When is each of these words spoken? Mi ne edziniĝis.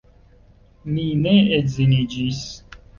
Mi 0.95 1.05
ne 1.27 1.37
edziniĝis. 1.61 2.45